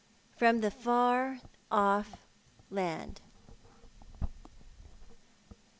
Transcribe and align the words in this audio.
FBOM 0.39 0.61
THE 0.61 0.71
FAR 0.71 1.37
OFF 1.69 2.25
LAND. 2.71 3.21